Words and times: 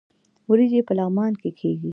وریجې 0.49 0.81
په 0.87 0.93
لغمان 0.99 1.33
کې 1.41 1.49
کیږي 1.59 1.89